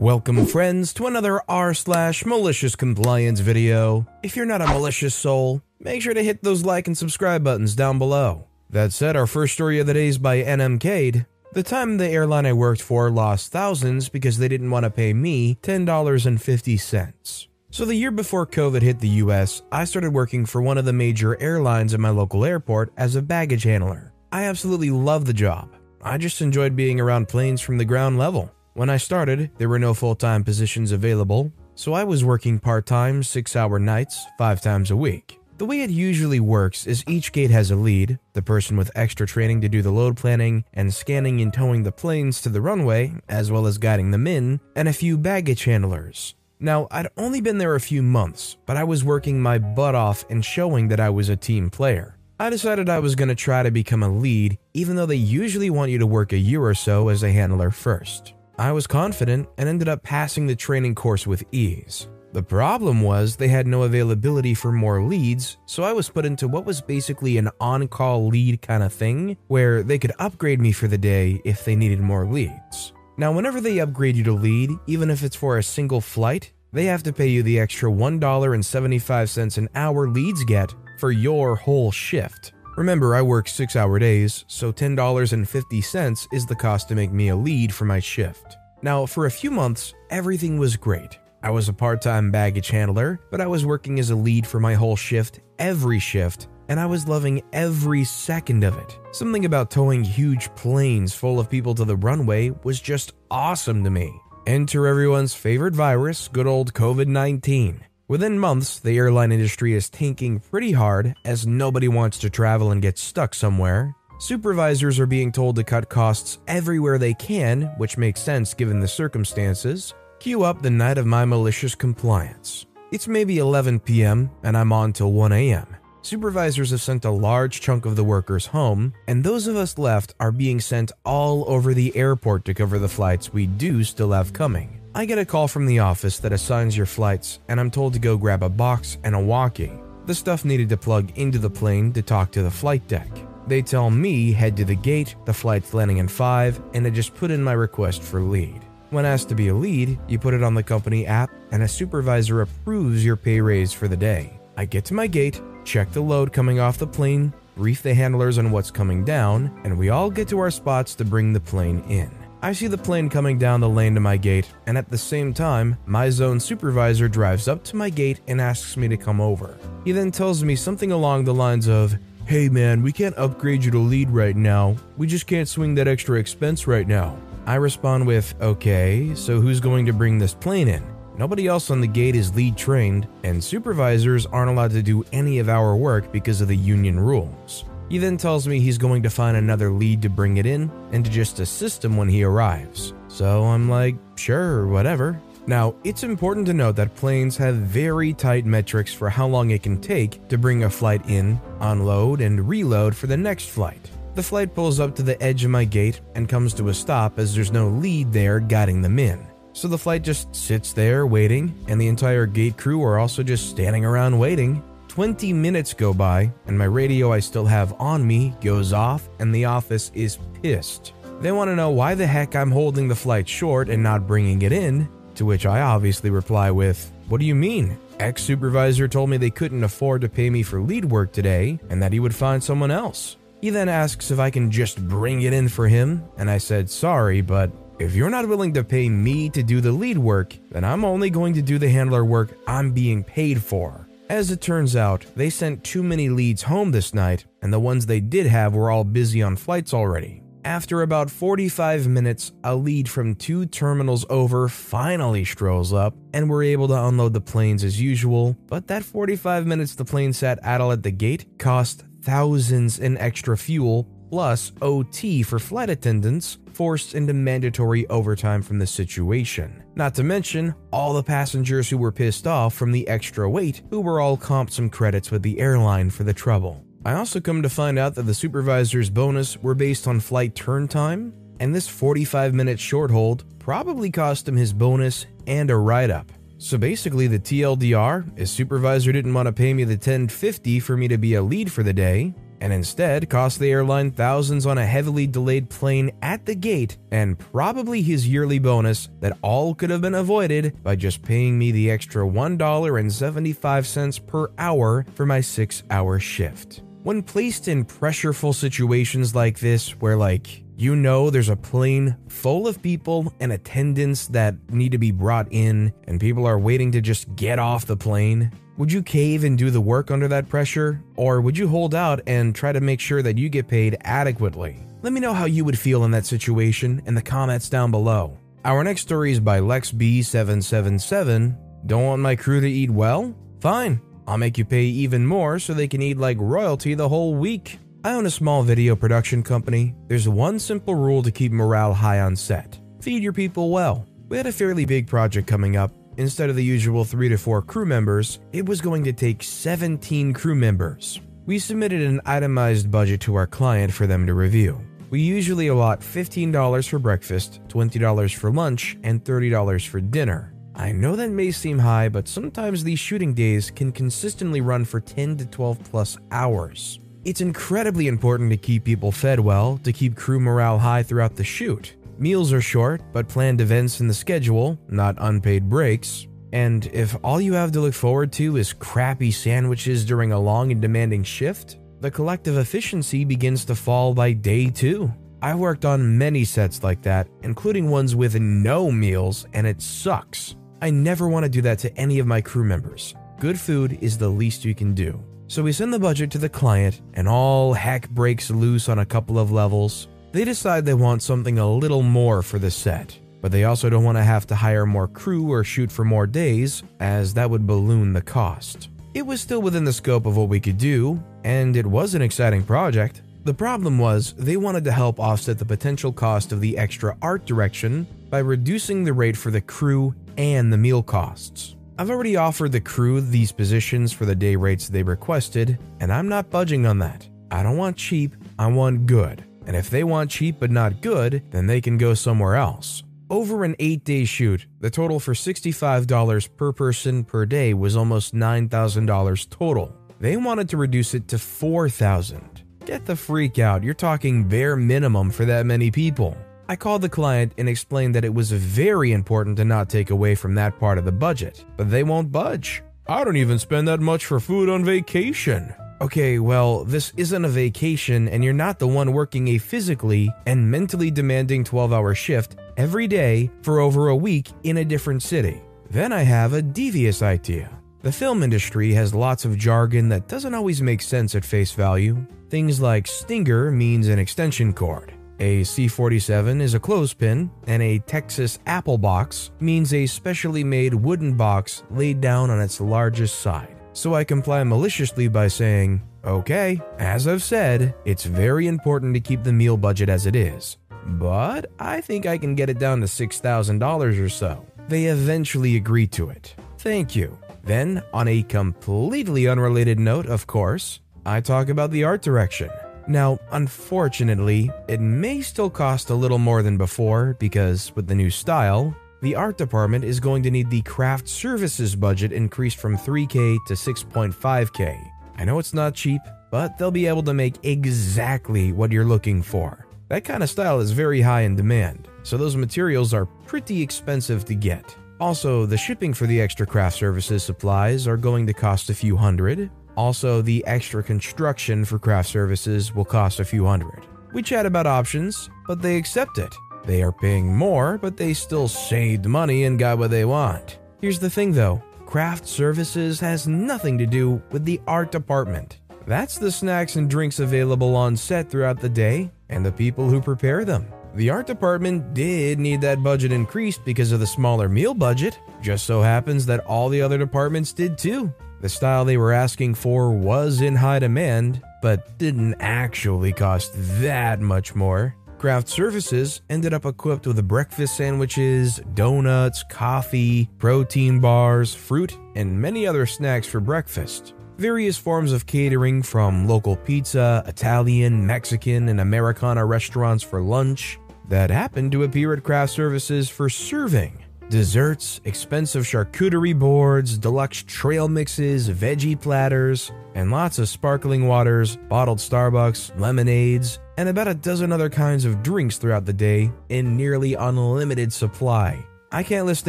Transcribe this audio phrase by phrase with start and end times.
[0.00, 4.06] Welcome, friends, to another r slash malicious compliance video.
[4.22, 7.74] If you're not a malicious soul, make sure to hit those like and subscribe buttons
[7.74, 8.46] down below.
[8.70, 11.26] That said, our first story of the day is by NM Cade.
[11.52, 15.12] The time the airline I worked for lost thousands because they didn't want to pay
[15.12, 17.48] me $10.50.
[17.70, 20.92] So, the year before COVID hit the US, I started working for one of the
[20.92, 24.12] major airlines at my local airport as a baggage handler.
[24.30, 25.74] I absolutely loved the job.
[26.00, 28.54] I just enjoyed being around planes from the ground level.
[28.78, 32.86] When I started, there were no full time positions available, so I was working part
[32.86, 35.40] time, six hour nights, five times a week.
[35.56, 39.26] The way it usually works is each gate has a lead, the person with extra
[39.26, 43.14] training to do the load planning and scanning and towing the planes to the runway,
[43.28, 46.36] as well as guiding them in, and a few baggage handlers.
[46.60, 50.24] Now, I'd only been there a few months, but I was working my butt off
[50.30, 52.16] and showing that I was a team player.
[52.38, 55.68] I decided I was going to try to become a lead, even though they usually
[55.68, 58.34] want you to work a year or so as a handler first.
[58.58, 62.08] I was confident and ended up passing the training course with ease.
[62.32, 66.48] The problem was they had no availability for more leads, so I was put into
[66.48, 70.72] what was basically an on call lead kind of thing, where they could upgrade me
[70.72, 72.92] for the day if they needed more leads.
[73.16, 76.86] Now, whenever they upgrade you to lead, even if it's for a single flight, they
[76.86, 82.52] have to pay you the extra $1.75 an hour leads get for your whole shift.
[82.78, 87.34] Remember, I work six hour days, so $10.50 is the cost to make me a
[87.34, 88.56] lead for my shift.
[88.82, 91.18] Now, for a few months, everything was great.
[91.42, 94.60] I was a part time baggage handler, but I was working as a lead for
[94.60, 98.96] my whole shift, every shift, and I was loving every second of it.
[99.10, 103.90] Something about towing huge planes full of people to the runway was just awesome to
[103.90, 104.20] me.
[104.46, 107.87] Enter everyone's favorite virus, good old COVID 19.
[108.08, 112.80] Within months, the airline industry is tanking pretty hard as nobody wants to travel and
[112.80, 113.94] get stuck somewhere.
[114.18, 118.88] Supervisors are being told to cut costs everywhere they can, which makes sense given the
[118.88, 119.92] circumstances.
[120.20, 122.64] Cue up the night of my malicious compliance.
[122.92, 125.76] It's maybe 11 p.m., and I'm on till 1 a.m.
[126.00, 130.14] Supervisors have sent a large chunk of the workers home, and those of us left
[130.18, 134.32] are being sent all over the airport to cover the flights we do still have
[134.32, 134.77] coming.
[134.98, 138.00] I get a call from the office that assigns your flights, and I'm told to
[138.00, 139.70] go grab a box and a walkie.
[140.06, 143.06] The stuff needed to plug into the plane to talk to the flight deck.
[143.46, 147.14] They tell me head to the gate, the flight's landing in 5, and I just
[147.14, 148.60] put in my request for lead.
[148.90, 151.68] When asked to be a lead, you put it on the company app, and a
[151.68, 154.36] supervisor approves your pay raise for the day.
[154.56, 158.36] I get to my gate, check the load coming off the plane, brief the handlers
[158.36, 161.84] on what's coming down, and we all get to our spots to bring the plane
[161.88, 162.10] in.
[162.40, 165.34] I see the plane coming down the lane to my gate, and at the same
[165.34, 169.58] time, my zone supervisor drives up to my gate and asks me to come over.
[169.84, 173.72] He then tells me something along the lines of, Hey man, we can't upgrade you
[173.72, 174.76] to lead right now.
[174.96, 177.18] We just can't swing that extra expense right now.
[177.44, 180.84] I respond with, Okay, so who's going to bring this plane in?
[181.16, 185.40] Nobody else on the gate is lead trained, and supervisors aren't allowed to do any
[185.40, 187.64] of our work because of the union rules.
[187.88, 191.04] He then tells me he's going to find another lead to bring it in and
[191.04, 192.92] to just assist him when he arrives.
[193.08, 195.20] So I'm like, sure, whatever.
[195.46, 199.62] Now, it's important to note that planes have very tight metrics for how long it
[199.62, 203.90] can take to bring a flight in, unload, and reload for the next flight.
[204.14, 207.18] The flight pulls up to the edge of my gate and comes to a stop
[207.18, 209.26] as there's no lead there guiding them in.
[209.54, 213.48] So the flight just sits there waiting, and the entire gate crew are also just
[213.48, 214.62] standing around waiting.
[214.98, 219.32] 20 minutes go by, and my radio I still have on me goes off, and
[219.32, 220.92] the office is pissed.
[221.20, 224.42] They want to know why the heck I'm holding the flight short and not bringing
[224.42, 227.78] it in, to which I obviously reply with, What do you mean?
[228.00, 231.80] Ex supervisor told me they couldn't afford to pay me for lead work today and
[231.80, 233.18] that he would find someone else.
[233.40, 236.68] He then asks if I can just bring it in for him, and I said,
[236.68, 240.64] Sorry, but if you're not willing to pay me to do the lead work, then
[240.64, 243.87] I'm only going to do the handler work I'm being paid for.
[244.08, 247.84] As it turns out, they sent too many leads home this night, and the ones
[247.84, 250.22] they did have were all busy on flights already.
[250.46, 256.44] After about 45 minutes, a lead from two terminals over finally strolls up, and we're
[256.44, 258.34] able to unload the planes as usual.
[258.46, 263.36] But that 45 minutes the plane sat idle at the gate cost thousands in extra
[263.36, 269.62] fuel, plus OT for flight attendants forced into mandatory overtime from the situation.
[269.74, 273.80] Not to mention all the passengers who were pissed off from the extra weight who
[273.80, 276.64] were all comped some credits with the airline for the trouble.
[276.84, 280.68] I also come to find out that the supervisor's bonus were based on flight turn
[280.68, 285.90] time, and this 45 minute short hold probably cost him his bonus and a write
[285.90, 286.10] up.
[286.38, 290.86] So basically, the TLDR is supervisor didn't want to pay me the 1050 for me
[290.86, 294.66] to be a lead for the day, and instead cost the airline thousands on a
[294.66, 299.80] heavily delayed plane at the gate and probably his yearly bonus that all could have
[299.80, 306.62] been avoided by just paying me the extra $1.75 per hour for my 6-hour shift.
[306.82, 312.48] When placed in pressureful situations like this where like you know there's a plane full
[312.48, 316.80] of people and attendants that need to be brought in, and people are waiting to
[316.80, 318.32] just get off the plane.
[318.58, 320.82] Would you cave and do the work under that pressure?
[320.96, 324.56] Or would you hold out and try to make sure that you get paid adequately?
[324.82, 328.18] Let me know how you would feel in that situation in the comments down below.
[328.44, 331.38] Our next story is by LexB777.
[331.66, 333.14] Don't want my crew to eat well?
[333.40, 337.14] Fine, I'll make you pay even more so they can eat like royalty the whole
[337.14, 337.58] week.
[337.84, 339.74] I own a small video production company.
[339.86, 342.58] There's one simple rule to keep morale high on set
[342.88, 343.86] feed your people well.
[344.08, 345.70] We had a fairly big project coming up.
[345.98, 350.12] Instead of the usual 3 to 4 crew members, it was going to take 17
[350.12, 351.00] crew members.
[351.26, 354.60] We submitted an itemized budget to our client for them to review.
[354.90, 360.32] We usually allot $15 for breakfast, $20 for lunch, and $30 for dinner.
[360.54, 364.78] I know that may seem high, but sometimes these shooting days can consistently run for
[364.78, 366.78] 10 to 12 plus hours.
[367.04, 371.24] It's incredibly important to keep people fed well to keep crew morale high throughout the
[371.24, 371.74] shoot.
[371.98, 376.06] Meals are short, but planned events in the schedule, not unpaid breaks.
[376.32, 380.52] And if all you have to look forward to is crappy sandwiches during a long
[380.52, 384.92] and demanding shift, the collective efficiency begins to fall by day two.
[385.22, 390.36] I worked on many sets like that, including ones with no meals, and it sucks.
[390.62, 392.94] I never want to do that to any of my crew members.
[393.18, 395.02] Good food is the least you can do.
[395.26, 398.86] So we send the budget to the client, and all heck breaks loose on a
[398.86, 399.88] couple of levels.
[400.10, 403.84] They decide they want something a little more for the set, but they also don't
[403.84, 407.46] want to have to hire more crew or shoot for more days, as that would
[407.46, 408.70] balloon the cost.
[408.94, 412.00] It was still within the scope of what we could do, and it was an
[412.00, 413.02] exciting project.
[413.24, 417.26] The problem was, they wanted to help offset the potential cost of the extra art
[417.26, 421.54] direction by reducing the rate for the crew and the meal costs.
[421.78, 426.08] I've already offered the crew these positions for the day rates they requested, and I'm
[426.08, 427.06] not budging on that.
[427.30, 429.22] I don't want cheap, I want good.
[429.48, 432.82] And if they want cheap but not good, then they can go somewhere else.
[433.08, 438.14] Over an 8 day shoot, the total for $65 per person per day was almost
[438.14, 439.74] $9,000 total.
[440.00, 442.42] They wanted to reduce it to $4,000.
[442.66, 446.14] Get the freak out, you're talking bare minimum for that many people.
[446.50, 450.14] I called the client and explained that it was very important to not take away
[450.14, 452.62] from that part of the budget, but they won't budge.
[452.86, 455.54] I don't even spend that much for food on vacation.
[455.80, 460.50] Okay, well, this isn't a vacation, and you're not the one working a physically and
[460.50, 465.40] mentally demanding 12 hour shift every day for over a week in a different city.
[465.70, 467.56] Then I have a devious idea.
[467.82, 472.04] The film industry has lots of jargon that doesn't always make sense at face value.
[472.28, 474.92] Things like stinger means an extension cord.
[475.20, 481.16] A C47 is a clothespin, and a Texas apple box means a specially made wooden
[481.16, 483.57] box laid down on its largest side.
[483.78, 489.22] So I comply maliciously by saying, Okay, as I've said, it's very important to keep
[489.22, 492.88] the meal budget as it is, but I think I can get it down to
[492.88, 494.44] $6,000 or so.
[494.66, 496.34] They eventually agree to it.
[496.58, 497.16] Thank you.
[497.44, 502.50] Then, on a completely unrelated note, of course, I talk about the art direction.
[502.88, 508.10] Now, unfortunately, it may still cost a little more than before because, with the new
[508.10, 513.38] style, the art department is going to need the craft services budget increased from 3K
[513.46, 514.90] to 6.5K.
[515.16, 519.22] I know it's not cheap, but they'll be able to make exactly what you're looking
[519.22, 519.66] for.
[519.88, 524.24] That kind of style is very high in demand, so those materials are pretty expensive
[524.26, 524.76] to get.
[525.00, 528.96] Also, the shipping for the extra craft services supplies are going to cost a few
[528.96, 533.86] hundred, also, the extra construction for craft services will cost a few hundred.
[534.12, 536.34] We chat about options, but they accept it.
[536.64, 540.58] They are paying more, but they still saved money and got what they want.
[540.80, 545.58] Here's the thing though craft services has nothing to do with the art department.
[545.86, 550.02] That's the snacks and drinks available on set throughout the day and the people who
[550.02, 550.66] prepare them.
[550.94, 555.18] The art department did need that budget increased because of the smaller meal budget.
[555.40, 558.12] Just so happens that all the other departments did too.
[558.40, 564.20] The style they were asking for was in high demand, but didn't actually cost that
[564.20, 564.94] much more.
[565.18, 572.68] Craft Services ended up equipped with breakfast sandwiches, donuts, coffee, protein bars, fruit, and many
[572.68, 574.14] other snacks for breakfast.
[574.36, 581.30] Various forms of catering from local pizza, Italian, Mexican, and Americana restaurants for lunch that
[581.30, 584.04] happened to appear at Craft Services for serving.
[584.30, 591.98] Desserts, expensive charcuterie boards, deluxe trail mixes, veggie platters, and lots of sparkling waters, bottled
[591.98, 597.14] Starbucks, lemonades, and about a dozen other kinds of drinks throughout the day in nearly
[597.14, 598.62] unlimited supply.
[598.92, 599.48] I can't list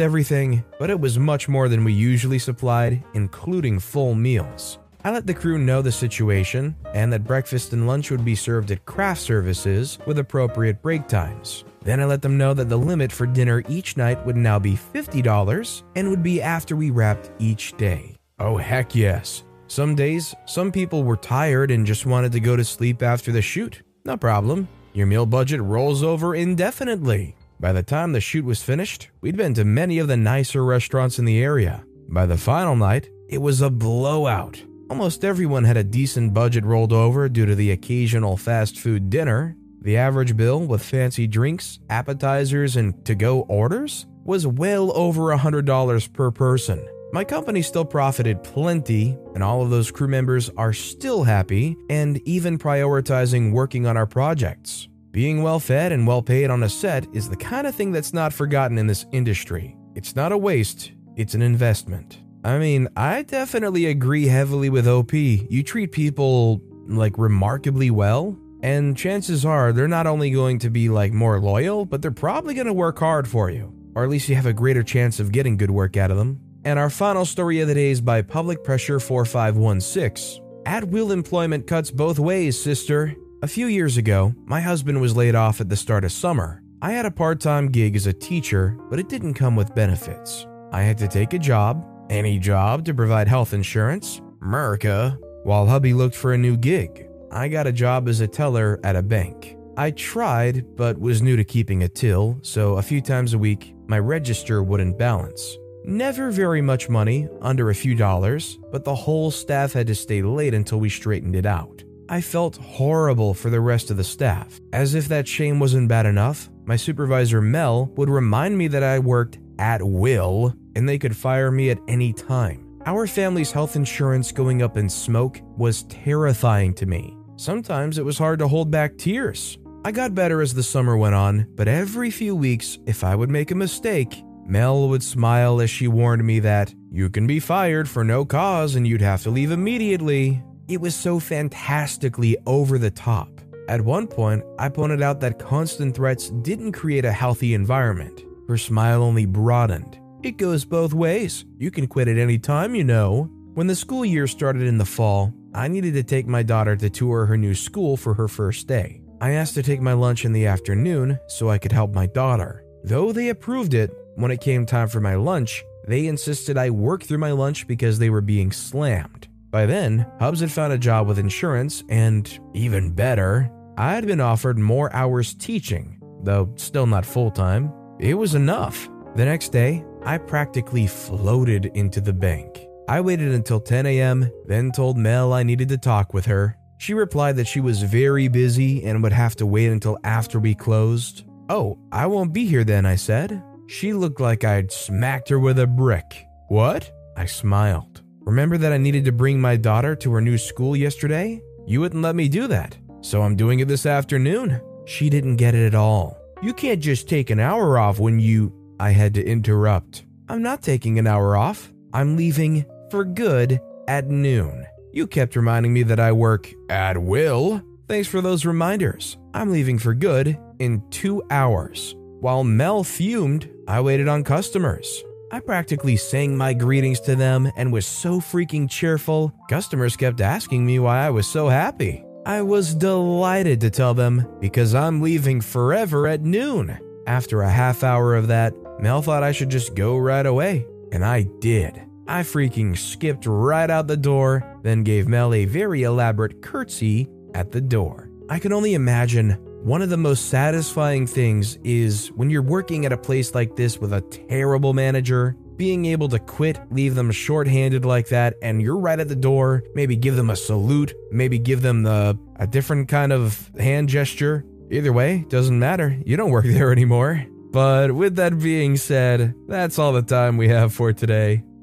[0.00, 4.78] everything, but it was much more than we usually supplied, including full meals.
[5.04, 8.70] I let the crew know the situation and that breakfast and lunch would be served
[8.70, 11.64] at craft services with appropriate break times.
[11.82, 14.76] Then I let them know that the limit for dinner each night would now be
[14.76, 18.16] $50 and would be after we wrapped each day.
[18.38, 19.44] Oh, heck yes.
[19.66, 23.42] Some days, some people were tired and just wanted to go to sleep after the
[23.42, 23.82] shoot.
[24.04, 24.68] No problem.
[24.92, 27.36] Your meal budget rolls over indefinitely.
[27.60, 31.18] By the time the shoot was finished, we'd been to many of the nicer restaurants
[31.18, 31.84] in the area.
[32.08, 34.62] By the final night, it was a blowout.
[34.88, 39.56] Almost everyone had a decent budget rolled over due to the occasional fast food dinner.
[39.82, 46.12] The average bill with fancy drinks, appetizers, and to go orders was well over $100
[46.12, 46.86] per person.
[47.12, 52.20] My company still profited plenty, and all of those crew members are still happy and
[52.28, 54.88] even prioritizing working on our projects.
[55.10, 58.12] Being well fed and well paid on a set is the kind of thing that's
[58.12, 59.76] not forgotten in this industry.
[59.96, 62.20] It's not a waste, it's an investment.
[62.44, 65.12] I mean, I definitely agree heavily with OP.
[65.12, 70.88] You treat people like remarkably well, and chances are they're not only going to be
[70.88, 73.72] like more loyal, but they're probably going to work hard for you.
[73.94, 76.40] Or at least you have a greater chance of getting good work out of them.
[76.64, 80.44] And our final story of the day is by Public Pressure 4516.
[80.66, 83.16] At will employment cuts both ways, sister.
[83.42, 86.62] A few years ago, my husband was laid off at the start of summer.
[86.82, 90.46] I had a part time gig as a teacher, but it didn't come with benefits.
[90.72, 95.94] I had to take a job, any job to provide health insurance, America, while hubby
[95.94, 97.09] looked for a new gig.
[97.32, 99.56] I got a job as a teller at a bank.
[99.76, 103.74] I tried, but was new to keeping a till, so a few times a week,
[103.86, 105.56] my register wouldn't balance.
[105.84, 110.22] Never very much money, under a few dollars, but the whole staff had to stay
[110.22, 111.84] late until we straightened it out.
[112.08, 114.60] I felt horrible for the rest of the staff.
[114.72, 118.98] As if that shame wasn't bad enough, my supervisor Mel would remind me that I
[118.98, 122.66] worked at will and they could fire me at any time.
[122.86, 127.16] Our family's health insurance going up in smoke was terrifying to me.
[127.40, 129.56] Sometimes it was hard to hold back tears.
[129.82, 133.30] I got better as the summer went on, but every few weeks, if I would
[133.30, 137.88] make a mistake, Mel would smile as she warned me that you can be fired
[137.88, 140.42] for no cause and you'd have to leave immediately.
[140.68, 143.40] It was so fantastically over the top.
[143.70, 148.22] At one point, I pointed out that constant threats didn't create a healthy environment.
[148.48, 149.98] Her smile only broadened.
[150.22, 151.46] It goes both ways.
[151.56, 153.30] You can quit at any time, you know.
[153.54, 156.90] When the school year started in the fall, I needed to take my daughter to
[156.90, 159.00] tour her new school for her first day.
[159.20, 162.64] I asked to take my lunch in the afternoon so I could help my daughter.
[162.84, 167.02] Though they approved it, when it came time for my lunch, they insisted I work
[167.02, 169.28] through my lunch because they were being slammed.
[169.50, 174.20] By then, Hubs had found a job with insurance, and even better, I had been
[174.20, 177.72] offered more hours teaching, though still not full time.
[177.98, 178.88] It was enough.
[179.16, 182.66] The next day, I practically floated into the bank.
[182.90, 186.56] I waited until 10 a.m., then told Mel I needed to talk with her.
[186.78, 190.56] She replied that she was very busy and would have to wait until after we
[190.56, 191.22] closed.
[191.48, 193.44] Oh, I won't be here then, I said.
[193.68, 196.26] She looked like I'd smacked her with a brick.
[196.48, 196.90] What?
[197.16, 198.02] I smiled.
[198.22, 201.40] Remember that I needed to bring my daughter to her new school yesterday?
[201.68, 204.60] You wouldn't let me do that, so I'm doing it this afternoon.
[204.86, 206.18] She didn't get it at all.
[206.42, 208.52] You can't just take an hour off when you.
[208.80, 210.06] I had to interrupt.
[210.28, 211.72] I'm not taking an hour off.
[211.92, 214.66] I'm leaving for good at noon.
[214.92, 217.62] You kept reminding me that I work at will.
[217.88, 219.18] Thanks for those reminders.
[219.34, 221.94] I'm leaving for good in two hours.
[222.20, 225.02] While Mel fumed, I waited on customers.
[225.32, 230.66] I practically sang my greetings to them and was so freaking cheerful, customers kept asking
[230.66, 232.04] me why I was so happy.
[232.26, 236.78] I was delighted to tell them because I'm leaving forever at noon.
[237.06, 241.04] After a half hour of that, Mel thought I should just go right away, and
[241.04, 241.80] I did.
[242.10, 247.52] I freaking skipped right out the door, then gave Mel a very elaborate curtsy at
[247.52, 248.10] the door.
[248.28, 252.92] I can only imagine One of the most satisfying things is when you're working at
[252.92, 257.84] a place like this with a terrible manager, being able to quit, leave them shorthanded
[257.84, 261.60] like that, and you're right at the door, maybe give them a salute, maybe give
[261.60, 264.46] them the a different kind of hand gesture.
[264.70, 265.96] Either way, doesn't matter.
[266.06, 267.26] You don't work there anymore.
[267.52, 271.44] But with that being said, that's all the time we have for today.